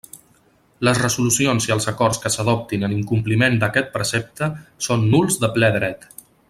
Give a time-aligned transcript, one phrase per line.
[0.87, 4.53] Les resolucions i els acords que s'adoptin en incompliment d'aquest precepte
[4.87, 6.15] són nuls de ple dret.